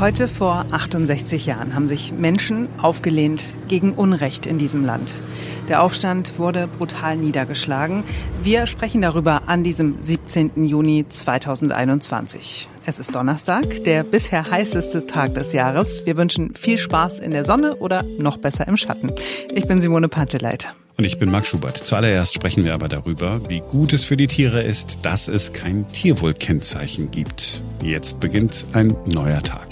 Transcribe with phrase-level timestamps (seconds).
[0.00, 5.20] Heute vor 68 Jahren haben sich Menschen aufgelehnt gegen Unrecht in diesem Land.
[5.66, 8.04] Der Aufstand wurde brutal niedergeschlagen.
[8.40, 10.64] Wir sprechen darüber an diesem 17.
[10.66, 12.68] Juni 2021.
[12.88, 16.06] Es ist Donnerstag, der bisher heißeste Tag des Jahres.
[16.06, 19.12] Wir wünschen viel Spaß in der Sonne oder noch besser im Schatten.
[19.52, 20.72] Ich bin Simone Panteleit.
[20.96, 21.76] Und ich bin Marc Schubert.
[21.76, 25.86] Zuallererst sprechen wir aber darüber, wie gut es für die Tiere ist, dass es kein
[25.88, 27.60] Tierwohlkennzeichen gibt.
[27.82, 29.68] Jetzt beginnt ein neuer Tag.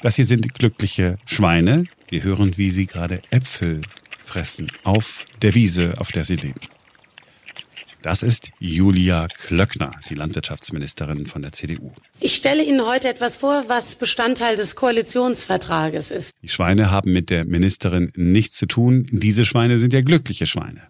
[0.00, 1.84] Das hier sind glückliche Schweine.
[2.08, 3.82] Wir hören, wie sie gerade Äpfel
[4.26, 6.60] fressen auf der Wiese, auf der sie leben.
[8.02, 11.92] Das ist Julia Klöckner, die Landwirtschaftsministerin von der CDU.
[12.18, 16.32] Ich stelle Ihnen heute etwas vor, was Bestandteil des Koalitionsvertrages ist.
[16.42, 19.04] Die Schweine haben mit der Ministerin nichts zu tun.
[19.10, 20.82] Diese Schweine sind ja glückliche Schweine.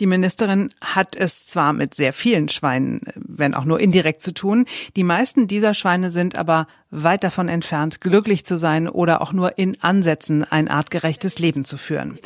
[0.00, 4.64] Die Ministerin hat es zwar mit sehr vielen Schweinen, wenn auch nur indirekt zu tun.
[4.96, 9.58] Die meisten dieser Schweine sind aber weit davon entfernt, glücklich zu sein oder auch nur
[9.58, 12.18] in Ansätzen ein artgerechtes Leben zu führen.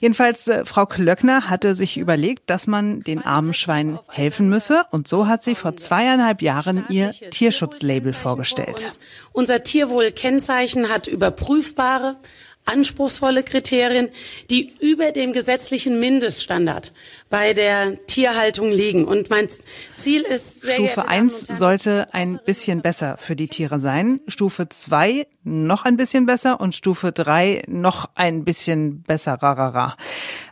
[0.00, 5.08] Jedenfalls, äh, Frau Klöckner hatte sich überlegt, dass man den armen Schweinen helfen müsse und
[5.08, 8.98] so hat sie vor zweieinhalb Jahren ihr Tierschutzlabel vorgestellt.
[9.32, 12.16] Unser Tierwohlkennzeichen hat überprüfbare,
[12.64, 14.08] anspruchsvolle Kriterien,
[14.50, 16.92] die über dem gesetzlichen Mindeststandard
[17.30, 19.04] bei der Tierhaltung liegen.
[19.04, 19.48] Und mein
[19.96, 20.68] Ziel ist.
[20.70, 24.20] Stufe 1 sollte ein bisschen besser für die Tiere sein.
[24.26, 29.34] Stufe 2 noch ein bisschen besser und Stufe 3 noch ein bisschen besser.
[29.34, 29.96] Rarara.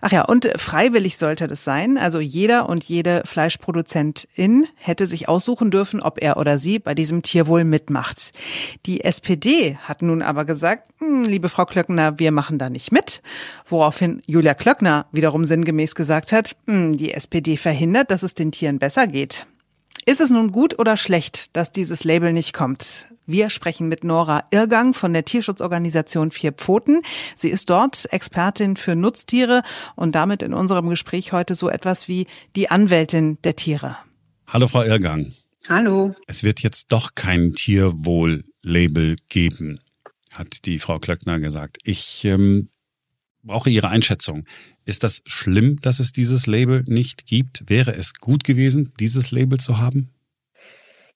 [0.00, 1.98] Ach ja, und freiwillig sollte das sein.
[1.98, 7.22] Also jeder und jede Fleischproduzentin hätte sich aussuchen dürfen, ob er oder sie bei diesem
[7.22, 8.30] Tierwohl mitmacht.
[8.86, 13.20] Die SPD hat nun aber gesagt, hm, liebe Frau Klöckner, wir machen da nicht mit.
[13.68, 19.06] Woraufhin Julia Klöckner wiederum sinngemäß gesagt hat, die SPD verhindert, dass es den Tieren besser
[19.06, 19.46] geht.
[20.04, 23.06] Ist es nun gut oder schlecht, dass dieses Label nicht kommt?
[23.26, 27.02] Wir sprechen mit Nora Irgang von der Tierschutzorganisation Vier Pfoten.
[27.36, 29.62] Sie ist dort Expertin für Nutztiere
[29.96, 32.26] und damit in unserem Gespräch heute so etwas wie
[32.56, 33.98] die Anwältin der Tiere.
[34.46, 35.32] Hallo, Frau Irgang.
[35.68, 36.14] Hallo.
[36.26, 39.80] Es wird jetzt doch kein Tierwohl-Label geben,
[40.34, 41.78] hat die Frau Klöckner gesagt.
[41.82, 42.70] Ich ähm,
[43.42, 44.44] brauche Ihre Einschätzung.
[44.84, 47.68] Ist das schlimm, dass es dieses Label nicht gibt?
[47.68, 50.10] Wäre es gut gewesen, dieses Label zu haben?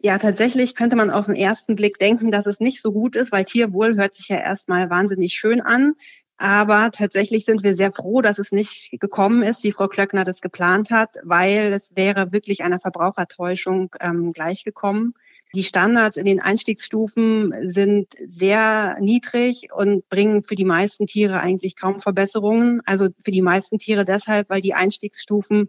[0.04, 3.30] Ja, tatsächlich könnte man auf den ersten Blick denken, dass es nicht so gut ist,
[3.30, 5.94] weil Tierwohl hört sich ja erstmal wahnsinnig schön an.
[6.38, 10.40] Aber tatsächlich sind wir sehr froh, dass es nicht gekommen ist, wie Frau Klöckner das
[10.40, 15.14] geplant hat, weil es wäre wirklich einer Verbrauchertäuschung ähm, gleichgekommen.
[15.54, 21.76] Die Standards in den Einstiegsstufen sind sehr niedrig und bringen für die meisten Tiere eigentlich
[21.76, 22.80] kaum Verbesserungen.
[22.86, 25.68] Also für die meisten Tiere deshalb, weil die Einstiegsstufen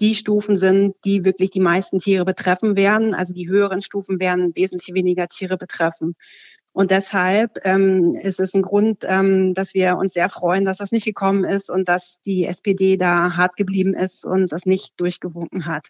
[0.00, 3.14] die Stufen sind, die wirklich die meisten Tiere betreffen werden.
[3.14, 6.14] Also die höheren Stufen werden wesentlich weniger Tiere betreffen.
[6.72, 10.92] Und deshalb ähm, ist es ein Grund, ähm, dass wir uns sehr freuen, dass das
[10.92, 15.66] nicht gekommen ist und dass die SPD da hart geblieben ist und das nicht durchgewunken
[15.66, 15.88] hat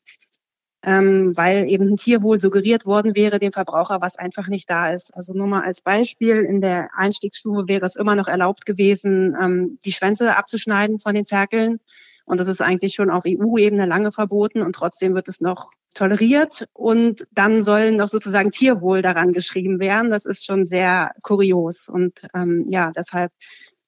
[0.85, 5.15] ähm, weil eben ein Tierwohl suggeriert worden wäre dem Verbraucher, was einfach nicht da ist.
[5.15, 9.79] Also nur mal als Beispiel, in der Einstiegsstufe wäre es immer noch erlaubt gewesen, ähm,
[9.85, 11.79] die Schwänze abzuschneiden von den Ferkeln.
[12.25, 16.67] Und das ist eigentlich schon auf EU-Ebene lange verboten und trotzdem wird es noch toleriert.
[16.73, 20.11] Und dann sollen noch sozusagen Tierwohl daran geschrieben werden.
[20.11, 21.89] Das ist schon sehr kurios.
[21.89, 23.33] Und ähm, ja, deshalb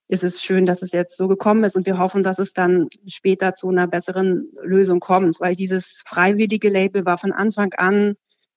[0.09, 2.89] ist es schön, dass es jetzt so gekommen ist und wir hoffen, dass es dann
[3.07, 8.17] später zu einer besseren Lösung kommt, weil dieses freiwillige Label war von Anfang an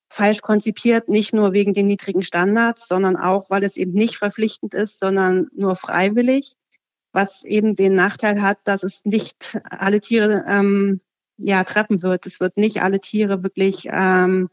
[0.09, 4.73] falsch konzipiert, nicht nur wegen den niedrigen Standards, sondern auch, weil es eben nicht verpflichtend
[4.73, 6.53] ist, sondern nur freiwillig,
[7.11, 11.01] was eben den Nachteil hat, dass es nicht alle Tiere ähm,
[11.37, 12.25] ja treffen wird.
[12.25, 14.49] Es wird nicht alle Tiere wirklich ähm,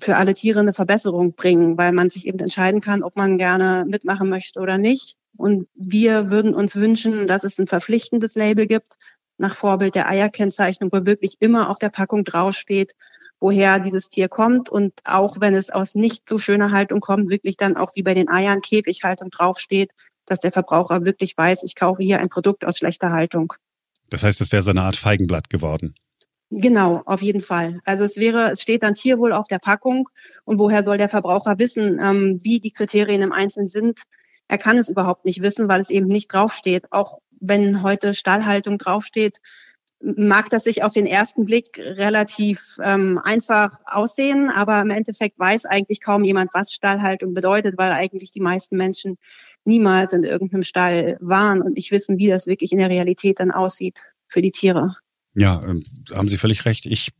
[0.00, 3.84] für alle Tiere eine Verbesserung bringen, weil man sich eben entscheiden kann, ob man gerne
[3.86, 5.16] mitmachen möchte oder nicht.
[5.36, 8.96] Und wir würden uns wünschen, dass es ein verpflichtendes Label gibt,
[9.38, 12.94] nach Vorbild der Eierkennzeichnung, wo wirklich immer auf der Packung draufsteht,
[13.38, 17.58] woher dieses Tier kommt und auch wenn es aus nicht so schöner Haltung kommt, wirklich
[17.58, 19.90] dann auch wie bei den Eiern Käfighaltung draufsteht,
[20.24, 23.52] dass der Verbraucher wirklich weiß, ich kaufe hier ein Produkt aus schlechter Haltung.
[24.08, 25.94] Das heißt, es wäre so eine Art Feigenblatt geworden.
[26.52, 27.80] Genau, auf jeden Fall.
[27.84, 30.08] Also es wäre, es steht dann Tierwohl auf der Packung
[30.44, 34.02] und woher soll der Verbraucher wissen, ähm, wie die Kriterien im Einzelnen sind?
[34.46, 36.84] Er kann es überhaupt nicht wissen, weil es eben nicht draufsteht.
[36.92, 39.38] Auch wenn heute Stallhaltung draufsteht,
[40.00, 45.64] mag das sich auf den ersten Blick relativ ähm, einfach aussehen, aber im Endeffekt weiß
[45.64, 49.16] eigentlich kaum jemand, was Stallhaltung bedeutet, weil eigentlich die meisten Menschen
[49.64, 53.50] niemals in irgendeinem Stall waren und nicht wissen, wie das wirklich in der Realität dann
[53.50, 54.90] aussieht für die Tiere.
[55.38, 56.86] Ja, ähm, haben Sie völlig recht.
[56.86, 57.10] Ich,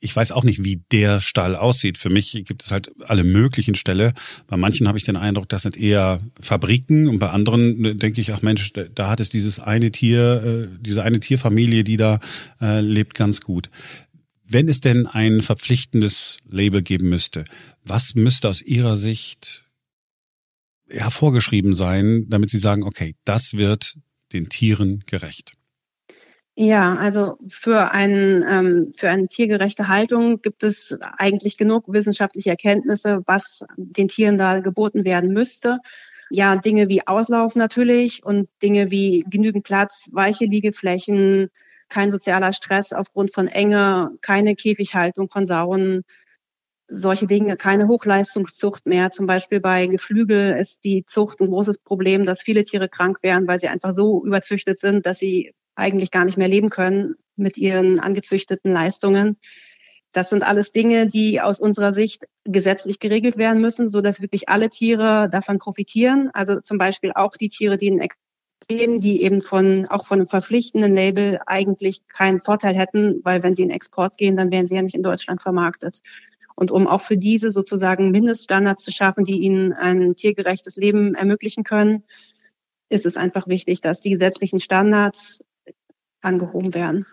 [0.00, 1.98] ich weiß auch nicht, wie der Stall aussieht.
[1.98, 4.14] Für mich gibt es halt alle möglichen Ställe.
[4.46, 8.20] Bei manchen habe ich den Eindruck, das sind eher Fabriken und bei anderen äh, denke
[8.20, 12.20] ich, ach Mensch, da hat es dieses eine Tier, äh, diese eine Tierfamilie, die da
[12.60, 13.70] äh, lebt ganz gut.
[14.44, 17.42] Wenn es denn ein verpflichtendes Label geben müsste,
[17.82, 19.64] was müsste aus Ihrer Sicht
[20.88, 23.98] hervorgeschrieben sein, damit Sie sagen, okay, das wird
[24.32, 25.56] den Tieren gerecht?
[26.56, 33.22] Ja, also für, ein, ähm, für eine tiergerechte Haltung gibt es eigentlich genug wissenschaftliche Erkenntnisse,
[33.26, 35.78] was den Tieren da geboten werden müsste.
[36.28, 41.48] Ja, Dinge wie Auslauf natürlich und Dinge wie genügend Platz, weiche Liegeflächen,
[41.88, 46.02] kein sozialer Stress aufgrund von Enge, keine Käfighaltung von Sauen,
[46.88, 49.10] solche Dinge, keine Hochleistungszucht mehr.
[49.10, 53.48] Zum Beispiel bei Geflügel ist die Zucht ein großes Problem, dass viele Tiere krank werden,
[53.48, 57.56] weil sie einfach so überzüchtet sind, dass sie eigentlich gar nicht mehr leben können mit
[57.56, 59.38] ihren angezüchteten Leistungen.
[60.12, 64.48] Das sind alles Dinge, die aus unserer Sicht gesetzlich geregelt werden müssen, so dass wirklich
[64.48, 66.30] alle Tiere davon profitieren.
[66.34, 70.26] Also zum Beispiel auch die Tiere, die in Exporten, die eben von, auch von einem
[70.26, 74.74] verpflichtenden Label eigentlich keinen Vorteil hätten, weil wenn sie in Export gehen, dann wären sie
[74.74, 76.00] ja nicht in Deutschland vermarktet.
[76.54, 81.64] Und um auch für diese sozusagen Mindeststandards zu schaffen, die ihnen ein tiergerechtes Leben ermöglichen
[81.64, 82.04] können,
[82.90, 85.40] ist es einfach wichtig, dass die gesetzlichen Standards
[86.22, 87.04] angehoben werden.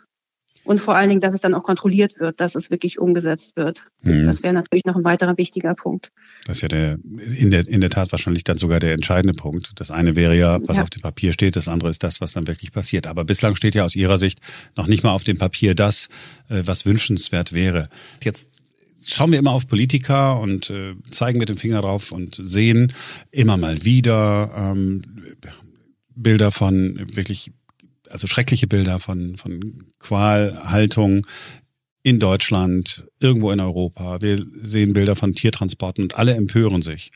[0.65, 3.87] Und vor allen Dingen, dass es dann auch kontrolliert wird, dass es wirklich umgesetzt wird.
[4.01, 4.25] Mhm.
[4.25, 6.11] Das wäre natürlich noch ein weiterer wichtiger Punkt.
[6.45, 6.99] Das ist ja der,
[7.35, 9.71] in der, in der Tat wahrscheinlich dann sogar der entscheidende Punkt.
[9.75, 10.83] Das eine wäre ja, was ja.
[10.83, 13.07] auf dem Papier steht, das andere ist das, was dann wirklich passiert.
[13.07, 14.41] Aber bislang steht ja aus Ihrer Sicht
[14.75, 16.09] noch nicht mal auf dem Papier das,
[16.49, 17.87] äh, was wünschenswert wäre.
[18.21, 18.51] Jetzt
[19.03, 22.93] schauen wir immer auf Politiker und äh, zeigen mit dem Finger drauf und sehen
[23.31, 25.03] immer mal wieder ähm,
[26.15, 27.51] Bilder von wirklich
[28.09, 31.25] also schreckliche Bilder von, von Qualhaltung
[32.03, 34.21] in Deutschland, irgendwo in Europa.
[34.21, 37.11] Wir sehen Bilder von Tiertransporten und alle empören sich.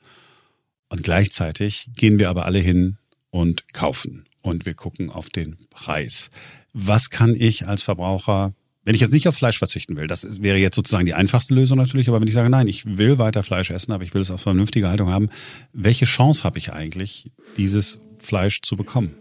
[0.90, 2.98] Und gleichzeitig gehen wir aber alle hin
[3.30, 4.26] und kaufen.
[4.42, 6.30] Und wir gucken auf den Preis.
[6.74, 8.54] Was kann ich als Verbraucher,
[8.84, 11.78] wenn ich jetzt nicht auf Fleisch verzichten will, das wäre jetzt sozusagen die einfachste Lösung
[11.78, 14.32] natürlich, aber wenn ich sage, nein, ich will weiter Fleisch essen, aber ich will es
[14.32, 15.30] auf vernünftige Haltung haben,
[15.72, 19.16] welche Chance habe ich eigentlich, dieses Fleisch zu bekommen?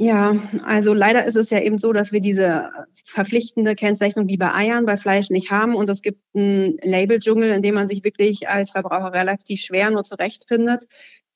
[0.00, 2.70] Ja, also leider ist es ja eben so, dass wir diese
[3.04, 7.62] verpflichtende Kennzeichnung wie bei Eiern, bei Fleisch nicht haben und es gibt einen Label-Dschungel, in
[7.62, 10.84] dem man sich wirklich als Verbraucher relativ schwer nur zurechtfindet.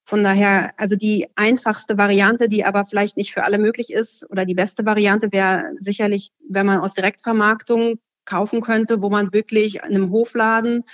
[0.04, 4.44] Von daher, also die einfachste Variante, die aber vielleicht nicht für alle möglich ist oder
[4.44, 9.82] die beste Variante wäre sicherlich, wenn man aus Direktvermarktung kaufen könnte, wo man wirklich in
[9.82, 10.84] einem Hofladen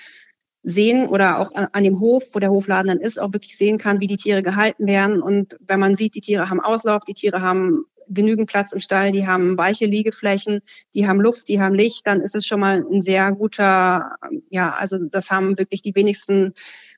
[0.69, 4.01] sehen oder auch an, dem Hof, wo der Hofladen dann ist, auch wirklich sehen kann,
[4.01, 5.23] wie die Tiere gehalten werden.
[5.23, 9.13] Und wenn man sieht, die Tiere haben Auslauf, die Tiere haben genügend Platz im Stall,
[9.13, 10.61] die haben weiche Liegeflächen,
[10.95, 14.17] die haben Luft, die haben Licht, dann ist es schon mal ein sehr guter,
[14.51, 16.53] ja, also das haben wirklich die wenigsten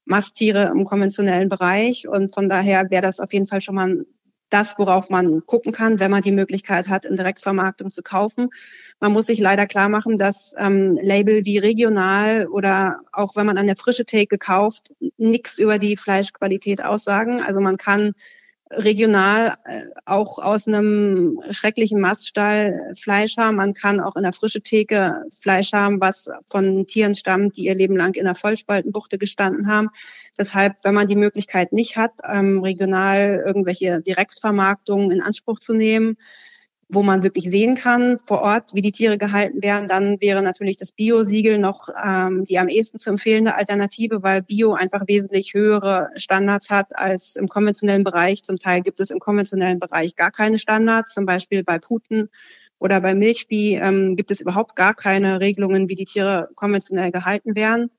[0.04, 2.08] Masttiere im konventionellen Bereich.
[2.08, 4.04] Und von daher wäre das auf jeden Fall schon mal
[4.50, 8.50] das, worauf man gucken kann, wenn man die Möglichkeit hat, in Direktvermarktung zu kaufen.
[9.00, 13.58] Man muss sich leider klar machen, dass ähm, Label wie regional oder auch wenn man
[13.58, 17.40] an der frische Theke kauft, nichts über die Fleischqualität aussagen.
[17.40, 18.12] Also man kann
[18.70, 23.56] regional äh, auch aus einem schrecklichen Maststall Fleisch haben.
[23.56, 27.74] Man kann auch in der frische Theke Fleisch haben, was von Tieren stammt, die ihr
[27.74, 29.88] Leben lang in der Vollspaltenbuchte gestanden haben.
[30.38, 36.16] Deshalb, wenn man die Möglichkeit nicht hat, ähm, regional irgendwelche Direktvermarktungen in Anspruch zu nehmen,
[36.92, 40.76] wo man wirklich sehen kann vor Ort, wie die Tiere gehalten werden, dann wäre natürlich
[40.76, 46.10] das Bio-Siegel noch ähm, die am ehesten zu empfehlende Alternative, weil Bio einfach wesentlich höhere
[46.16, 48.42] Standards hat als im konventionellen Bereich.
[48.42, 52.28] Zum Teil gibt es im konventionellen Bereich gar keine Standards, zum Beispiel bei Puten
[52.80, 57.54] oder bei Milchvieh ähm, gibt es überhaupt gar keine Regelungen, wie die Tiere konventionell gehalten
[57.54, 57.90] werden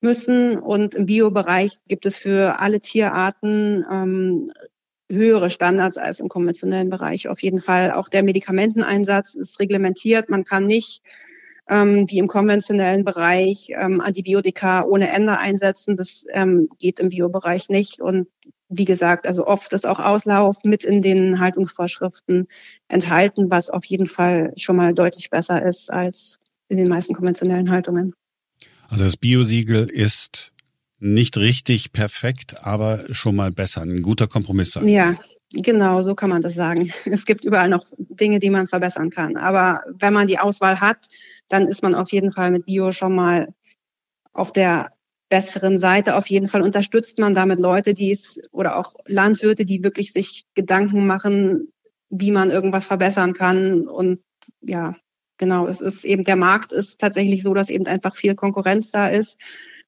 [0.00, 0.58] müssen.
[0.58, 4.50] Und im Bio-Bereich gibt es für alle Tierarten ähm,
[5.10, 7.28] höhere Standards als im konventionellen Bereich.
[7.28, 10.28] Auf jeden Fall auch der Medikamenteneinsatz ist reglementiert.
[10.28, 11.02] Man kann nicht
[11.68, 15.96] ähm, wie im konventionellen Bereich ähm, Antibiotika ohne Ende einsetzen.
[15.96, 18.00] Das ähm, geht im Biobereich nicht.
[18.00, 18.28] Und
[18.68, 22.48] wie gesagt, also oft ist auch Auslauf mit in den Haltungsvorschriften
[22.88, 27.70] enthalten, was auf jeden Fall schon mal deutlich besser ist als in den meisten konventionellen
[27.70, 28.14] Haltungen.
[28.88, 30.52] Also das Biosiegel ist
[31.04, 33.82] nicht richtig perfekt, aber schon mal besser.
[33.82, 34.72] Ein guter Kompromiss.
[34.72, 34.88] Sein.
[34.88, 35.16] Ja,
[35.52, 36.90] genau, so kann man das sagen.
[37.04, 39.36] Es gibt überall noch Dinge, die man verbessern kann.
[39.36, 41.06] Aber wenn man die Auswahl hat,
[41.48, 43.52] dann ist man auf jeden Fall mit Bio schon mal
[44.32, 44.92] auf der
[45.28, 46.16] besseren Seite.
[46.16, 50.44] Auf jeden Fall unterstützt man damit Leute, die es oder auch Landwirte, die wirklich sich
[50.54, 51.68] Gedanken machen,
[52.08, 54.20] wie man irgendwas verbessern kann und
[54.60, 54.94] ja,
[55.36, 59.08] genau, es ist eben der Markt ist tatsächlich so, dass eben einfach viel Konkurrenz da
[59.08, 59.38] ist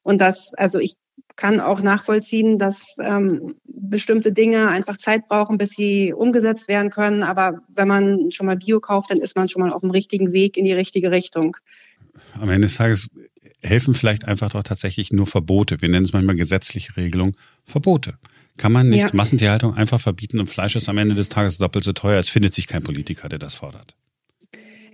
[0.02, 0.96] und das, also ich
[1.36, 7.22] kann auch nachvollziehen, dass ähm, bestimmte Dinge einfach Zeit brauchen, bis sie umgesetzt werden können.
[7.22, 10.32] Aber wenn man schon mal Bio kauft, dann ist man schon mal auf dem richtigen
[10.32, 11.56] Weg in die richtige Richtung.
[12.40, 13.10] Am Ende des Tages
[13.62, 15.82] helfen vielleicht einfach doch tatsächlich nur Verbote.
[15.82, 18.14] Wir nennen es manchmal gesetzliche Regelung, Verbote.
[18.56, 19.10] Kann man nicht ja.
[19.12, 22.18] Massentierhaltung einfach verbieten und Fleisch ist am Ende des Tages doppelt so teuer.
[22.18, 23.94] Es findet sich kein Politiker, der das fordert.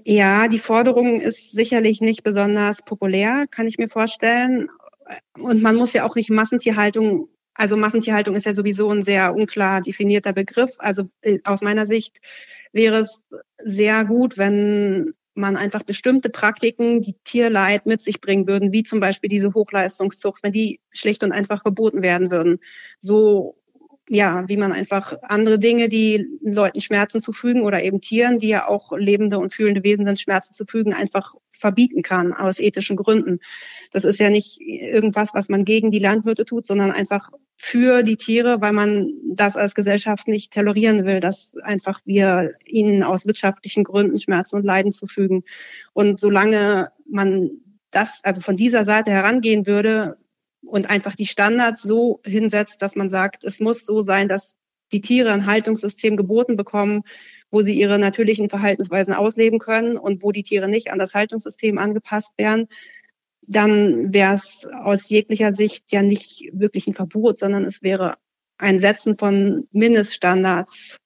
[0.05, 4.69] Ja, die Forderung ist sicherlich nicht besonders populär, kann ich mir vorstellen.
[5.39, 9.81] Und man muss ja auch nicht Massentierhaltung, also Massentierhaltung ist ja sowieso ein sehr unklar
[9.81, 10.73] definierter Begriff.
[10.79, 12.19] Also äh, aus meiner Sicht
[12.73, 13.23] wäre es
[13.63, 19.01] sehr gut, wenn man einfach bestimmte Praktiken, die Tierleid mit sich bringen würden, wie zum
[19.01, 22.59] Beispiel diese Hochleistungszucht, wenn die schlicht und einfach verboten werden würden.
[23.01, 23.57] So
[24.09, 28.67] ja, wie man einfach andere Dinge, die Leuten Schmerzen zufügen oder eben Tieren, die ja
[28.67, 33.39] auch lebende und fühlende Wesen sind, Schmerzen zufügen, einfach verbieten kann aus ethischen Gründen.
[33.93, 38.17] Das ist ja nicht irgendwas, was man gegen die Landwirte tut, sondern einfach für die
[38.17, 43.85] Tiere, weil man das als Gesellschaft nicht tolerieren will, dass einfach wir ihnen aus wirtschaftlichen
[43.85, 45.45] Gründen Schmerzen und Leiden zufügen.
[45.93, 47.51] Und solange man
[47.93, 50.17] das, also von dieser Seite herangehen würde,
[50.65, 54.57] und einfach die Standards so hinsetzt, dass man sagt, es muss so sein, dass
[54.93, 57.03] die Tiere ein Haltungssystem geboten bekommen,
[57.51, 61.79] wo sie ihre natürlichen Verhaltensweisen ausleben können und wo die Tiere nicht an das Haltungssystem
[61.79, 62.69] angepasst werden,
[63.47, 68.17] dann wäre es aus jeglicher Sicht ja nicht wirklich ein Verbot, sondern es wäre
[68.57, 70.99] ein Setzen von Mindeststandards.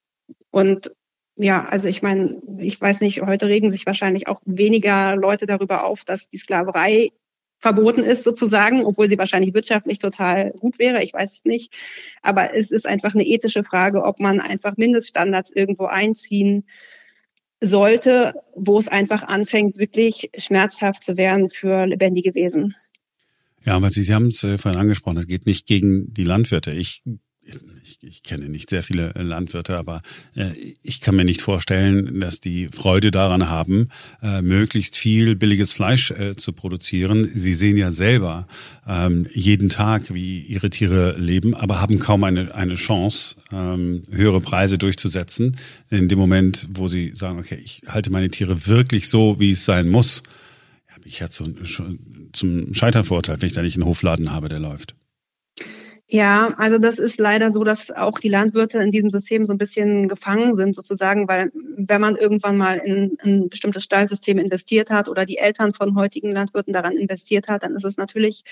[0.51, 0.93] Und
[1.37, 5.85] ja, also ich meine, ich weiß nicht, heute regen sich wahrscheinlich auch weniger Leute darüber
[5.85, 7.11] auf, dass die Sklaverei
[7.59, 11.03] verboten ist sozusagen, obwohl sie wahrscheinlich wirtschaftlich total gut wäre.
[11.03, 11.73] Ich weiß es nicht.
[12.23, 16.65] Aber es ist einfach eine ethische Frage, ob man einfach Mindeststandards irgendwo einziehen
[17.61, 22.75] sollte, wo es einfach anfängt, wirklich schmerzhaft zu werden für lebendige Wesen.
[23.65, 26.73] Ja, aber Sie, Sie haben es äh, vorhin angesprochen, es geht nicht gegen die Landwirte.
[26.73, 27.03] Ich
[28.01, 30.03] ich, kenne nicht sehr viele äh, Landwirte, aber
[30.35, 30.51] äh,
[30.83, 33.89] ich kann mir nicht vorstellen, dass die Freude daran haben,
[34.23, 37.25] äh, möglichst viel billiges Fleisch äh, zu produzieren.
[37.25, 38.47] Sie sehen ja selber
[38.87, 44.41] ähm, jeden Tag, wie ihre Tiere leben, aber haben kaum eine, eine Chance, ähm, höhere
[44.41, 45.57] Preise durchzusetzen.
[45.91, 49.65] In dem Moment, wo sie sagen, okay, ich halte meine Tiere wirklich so, wie es
[49.65, 50.23] sein muss,
[50.89, 51.47] habe ich jetzt so,
[52.33, 54.95] zum Scheitern wenn ich da nicht einen Hofladen habe, der läuft.
[56.09, 59.59] Ja, also das ist leider so, dass auch die Landwirte in diesem System so ein
[59.59, 65.09] bisschen gefangen sind sozusagen, weil wenn man irgendwann mal in ein bestimmtes Stallsystem investiert hat
[65.09, 68.45] oder die Eltern von heutigen Landwirten daran investiert hat, dann ist es natürlich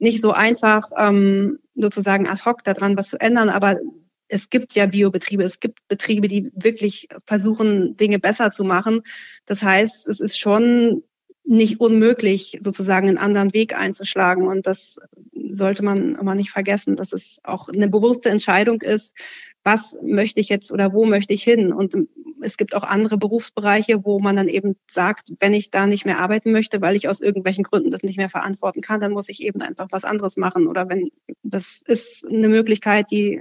[0.00, 3.78] nicht so einfach, ähm, sozusagen ad hoc daran was zu ändern, aber
[4.26, 9.02] es gibt ja Biobetriebe, es gibt Betriebe, die wirklich versuchen, Dinge besser zu machen.
[9.44, 11.04] Das heißt, es ist schon
[11.46, 14.48] nicht unmöglich, sozusagen einen anderen Weg einzuschlagen.
[14.48, 14.98] Und das
[15.32, 19.14] sollte man immer nicht vergessen, dass es auch eine bewusste Entscheidung ist,
[19.62, 21.72] was möchte ich jetzt oder wo möchte ich hin.
[21.72, 21.96] Und
[22.42, 26.18] es gibt auch andere Berufsbereiche, wo man dann eben sagt, wenn ich da nicht mehr
[26.18, 29.42] arbeiten möchte, weil ich aus irgendwelchen Gründen das nicht mehr verantworten kann, dann muss ich
[29.42, 30.66] eben einfach was anderes machen.
[30.66, 31.08] Oder wenn
[31.44, 33.40] das ist eine Möglichkeit, die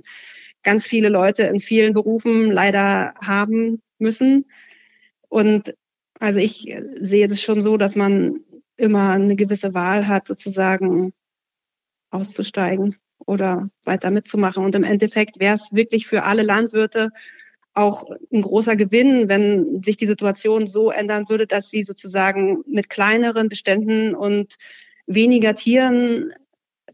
[0.61, 4.45] ganz viele Leute in vielen Berufen leider haben müssen.
[5.27, 5.73] Und
[6.25, 8.39] also ich sehe das schon so, dass man
[8.77, 11.13] immer eine gewisse Wahl hat, sozusagen
[12.09, 12.95] auszusteigen
[13.27, 14.65] oder weiter mitzumachen.
[14.65, 17.11] Und im Endeffekt wäre es wirklich für alle Landwirte
[17.75, 22.89] auch ein großer Gewinn, wenn sich die Situation so ändern würde, dass sie sozusagen mit
[22.89, 24.55] kleineren Beständen und
[25.05, 26.33] weniger Tieren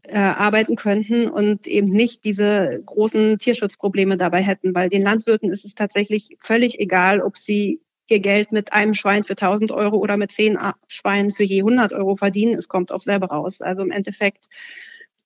[0.02, 5.64] äh, arbeiten könnten und eben nicht diese großen Tierschutzprobleme dabei hätten, weil den Landwirten ist
[5.64, 7.80] es tatsächlich völlig egal, ob sie
[8.12, 11.92] ihr Geld mit einem Schwein für 1000 Euro oder mit zehn Schweinen für je 100
[11.92, 12.54] Euro verdienen.
[12.54, 13.60] Es kommt auf selber raus.
[13.60, 14.46] Also im Endeffekt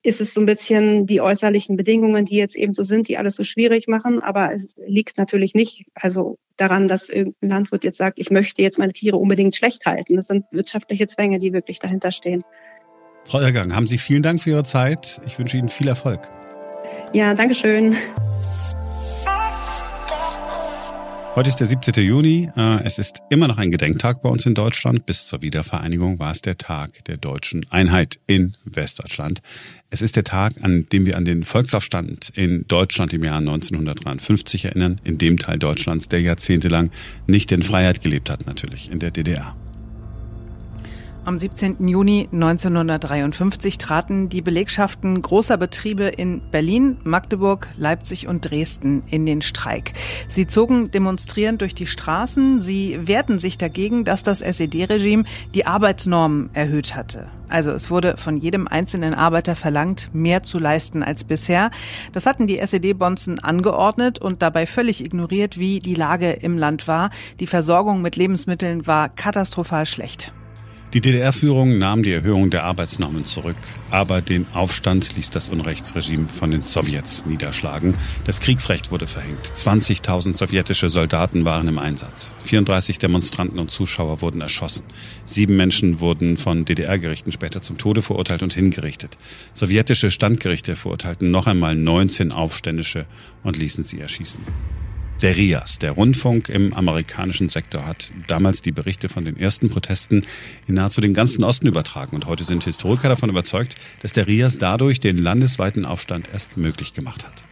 [0.03, 3.35] ist es so ein bisschen die äußerlichen Bedingungen, die jetzt eben so sind, die alles
[3.35, 4.23] so schwierig machen.
[4.23, 8.79] Aber es liegt natürlich nicht also daran, dass irgendein Landwirt jetzt sagt, ich möchte jetzt
[8.79, 10.17] meine Tiere unbedingt schlecht halten.
[10.17, 12.45] Das sind wirtschaftliche Zwänge, die wirklich dahinter stehen.
[13.25, 15.21] Frau Ergang, haben Sie vielen Dank für Ihre Zeit.
[15.27, 16.31] Ich wünsche Ihnen viel Erfolg.
[17.13, 17.97] Ja, danke schön.
[21.37, 22.03] Heute ist der 17.
[22.03, 22.49] Juni.
[22.57, 25.05] Äh, es ist immer noch ein Gedenktag bei uns in Deutschland.
[25.05, 29.43] Bis zur Wiedervereinigung war es der Tag der deutschen Einheit in Westdeutschland.
[29.91, 34.65] Es ist der Tag, an dem wir an den Volksaufstand in Deutschland im Jahr 1953
[34.65, 36.91] erinnern, in dem Teil Deutschlands, der jahrzehntelang
[37.27, 39.55] nicht in Freiheit gelebt hat, natürlich, in der DDR.
[41.27, 41.89] Am 17.
[41.89, 49.43] Juni 1953 traten die Belegschaften großer Betriebe in Berlin, Magdeburg, Leipzig und Dresden in den
[49.43, 49.95] Streik.
[50.29, 52.61] Sie zogen demonstrierend durch die Straßen.
[52.61, 57.27] Sie wehrten sich dagegen, dass das SED-Regime die Arbeitsnormen erhöht hatte.
[57.49, 61.73] Also es wurde von jedem einzelnen Arbeiter verlangt, mehr zu leisten als bisher.
[62.13, 67.11] Das hatten die SED-Bonzen angeordnet und dabei völlig ignoriert, wie die Lage im Land war.
[67.41, 70.33] Die Versorgung mit Lebensmitteln war katastrophal schlecht.
[70.95, 73.57] Die DDR-Führung nahm die Erhöhung der Arbeitsnormen zurück,
[73.91, 77.95] aber den Aufstand ließ das Unrechtsregime von den Sowjets niederschlagen.
[78.25, 79.47] Das Kriegsrecht wurde verhängt.
[79.53, 82.35] 20.000 sowjetische Soldaten waren im Einsatz.
[82.45, 84.85] 34 Demonstranten und Zuschauer wurden erschossen.
[85.25, 89.19] Sieben Menschen wurden von DDR-Gerichten später zum Tode verurteilt und hingerichtet.
[89.55, 93.07] Sowjetische Standgerichte verurteilten noch einmal 19 Aufständische
[93.43, 94.45] und ließen sie erschießen.
[95.23, 100.27] Der RIAS, der Rundfunk im amerikanischen Sektor, hat damals die Berichte von den ersten Protesten
[100.69, 102.15] in nahezu den ganzen Osten übertragen.
[102.15, 106.93] Und heute sind Historiker davon überzeugt, dass der RIAS dadurch den landesweiten Aufstand erst möglich
[106.93, 107.47] gemacht hat.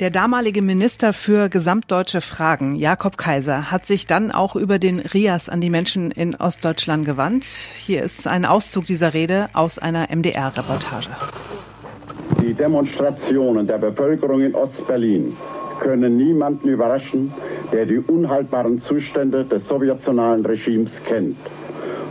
[0.00, 5.48] Der damalige Minister für gesamtdeutsche Fragen, Jakob Kaiser, hat sich dann auch über den RIAS
[5.48, 7.46] an die Menschen in Ostdeutschland gewandt.
[7.46, 11.08] Hier ist ein Auszug dieser Rede aus einer MDR-Reportage.
[12.42, 15.34] Die Demonstrationen der Bevölkerung in Ostberlin
[15.80, 17.32] können niemanden überraschen,
[17.72, 21.36] der die unhaltbaren Zustände des sowjetionalen Regimes kennt.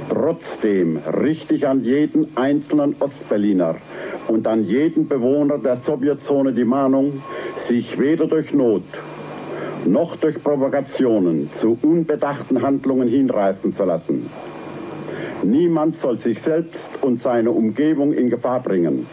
[0.09, 3.75] Trotzdem richte ich an jeden einzelnen Ostberliner
[4.27, 7.21] und an jeden Bewohner der Sowjetzone die Mahnung,
[7.67, 8.83] sich weder durch Not
[9.85, 14.29] noch durch Provokationen zu unbedachten Handlungen hinreißen zu lassen.
[15.43, 19.05] Niemand soll sich selbst und seine Umgebung in Gefahr bringen.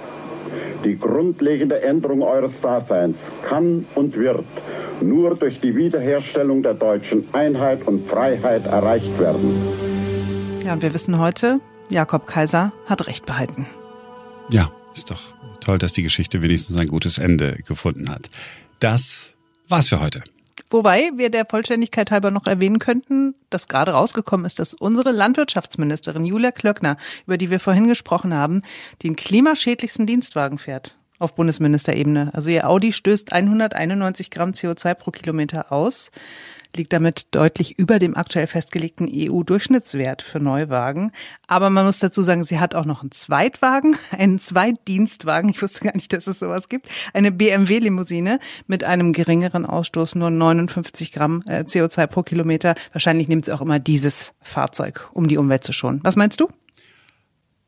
[0.84, 3.16] Die grundlegende Änderung eures Daseins
[3.48, 4.44] kann und wird
[5.00, 9.54] nur durch die Wiederherstellung der deutschen Einheit und Freiheit erreicht werden.
[10.64, 13.66] Ja, und wir wissen heute, Jakob Kaiser hat Recht behalten.
[14.50, 15.20] Ja, ist doch
[15.60, 18.28] toll, dass die Geschichte wenigstens ein gutes Ende gefunden hat.
[18.78, 19.34] Das
[19.68, 20.22] war's für heute.
[20.70, 26.24] Wobei wir der Vollständigkeit halber noch erwähnen könnten, dass gerade rausgekommen ist, dass unsere Landwirtschaftsministerin
[26.24, 28.62] Julia Klöckner, über die wir vorhin gesprochen haben,
[29.02, 32.30] den klimaschädlichsten Dienstwagen fährt auf Bundesministerebene.
[32.32, 36.10] Also ihr Audi stößt 191 Gramm CO2 pro Kilometer aus
[36.76, 41.12] liegt damit deutlich über dem aktuell festgelegten EU-Durchschnittswert für Neuwagen.
[41.46, 45.50] Aber man muss dazu sagen, sie hat auch noch einen Zweitwagen, einen Zweitdienstwagen.
[45.50, 46.88] Ich wusste gar nicht, dass es sowas gibt.
[47.12, 52.74] Eine BMW-Limousine mit einem geringeren Ausstoß, nur 59 Gramm äh, CO2 pro Kilometer.
[52.92, 56.00] Wahrscheinlich nimmt sie auch immer dieses Fahrzeug, um die Umwelt zu schonen.
[56.02, 56.48] Was meinst du?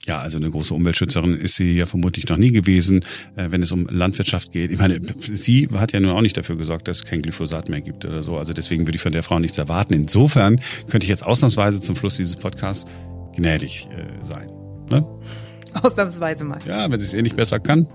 [0.05, 3.01] Ja, also eine große Umweltschützerin ist sie ja vermutlich noch nie gewesen,
[3.35, 4.71] äh, wenn es um Landwirtschaft geht.
[4.71, 7.81] Ich meine, sie hat ja nun auch nicht dafür gesorgt, dass es kein Glyphosat mehr
[7.81, 8.39] gibt oder so.
[8.39, 9.95] Also deswegen würde ich von der Frau nichts erwarten.
[9.95, 12.89] Insofern könnte ich jetzt ausnahmsweise zum Schluss dieses Podcasts
[13.35, 14.49] gnädig äh, sein.
[14.91, 15.05] Ne?
[15.83, 16.59] Ausnahmsweise mal.
[16.67, 17.87] Ja, wenn sie es eh nicht besser kann,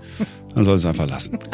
[0.54, 1.38] dann soll sie es einfach lassen.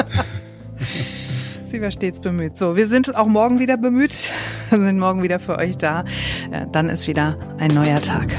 [1.70, 2.56] Sie war stets bemüht.
[2.56, 4.30] So, wir sind auch morgen wieder bemüht,
[4.70, 6.04] sind morgen wieder für euch da.
[6.50, 8.30] Äh, dann ist wieder ein neuer Tag.